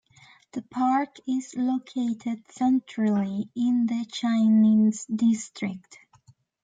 [0.53, 5.99] The park is located centrally in the Changning District.